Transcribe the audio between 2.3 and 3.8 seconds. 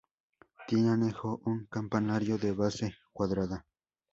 de base cuadrada.